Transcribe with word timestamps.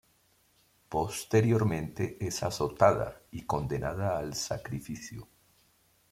Posteriormente 0.89 2.17
es 2.19 2.41
azotada 2.41 3.21
y 3.29 3.43
condenada 3.45 4.17
al 4.17 4.33
sacrificio. 4.33 5.27